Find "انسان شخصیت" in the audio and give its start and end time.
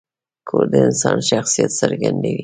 0.87-1.71